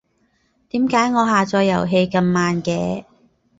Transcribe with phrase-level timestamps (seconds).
[0.69, 3.05] 點解我下載遊戲咁慢嘅？